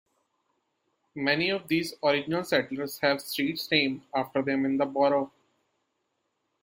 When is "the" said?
4.77-4.85